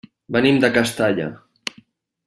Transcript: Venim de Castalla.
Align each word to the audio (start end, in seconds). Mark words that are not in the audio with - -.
Venim 0.37 0.57
de 0.63 0.71
Castalla. 0.79 1.31